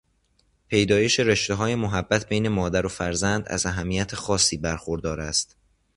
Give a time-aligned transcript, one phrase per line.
[0.67, 5.55] پیدایش رشتههایمحبت بین مادر و فرزند از اهمیت خاصی برخوردار است.